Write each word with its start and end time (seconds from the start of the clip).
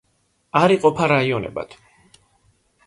არ 0.61 0.73
იყოფა 0.75 1.11
რაიონებად. 1.13 1.79